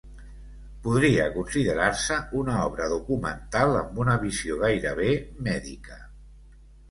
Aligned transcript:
Podria 0.85 1.25
considerar-se 1.35 2.15
una 2.39 2.55
obra 2.71 2.87
documental 2.95 3.77
amb 3.81 4.01
una 4.05 4.15
visió 4.23 4.57
gairebé 4.65 5.13
mèdica. 5.49 6.01